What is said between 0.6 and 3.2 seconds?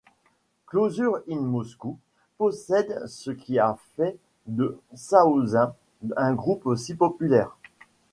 Closure in Moscow possède